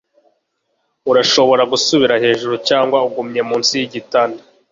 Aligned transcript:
urashobora 1.11 1.63
gusubira 1.71 2.21
hejuru, 2.23 2.55
cyangwa 2.67 2.97
ugumye 3.07 3.41
munsi 3.49 3.71
yigitanda 3.79 4.41